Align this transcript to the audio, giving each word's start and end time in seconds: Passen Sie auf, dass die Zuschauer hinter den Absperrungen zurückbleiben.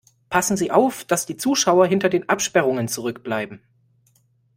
Passen 0.31 0.57
Sie 0.57 0.71
auf, 0.71 1.03
dass 1.05 1.27
die 1.27 1.37
Zuschauer 1.37 1.85
hinter 1.85 2.09
den 2.09 2.27
Absperrungen 2.27 2.87
zurückbleiben. 2.87 3.61